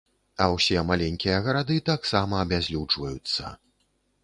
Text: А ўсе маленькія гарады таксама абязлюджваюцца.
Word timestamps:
А 0.45 0.45
ўсе 0.53 0.83
маленькія 0.91 1.35
гарады 1.49 1.77
таксама 1.91 2.41
абязлюджваюцца. 2.47 3.55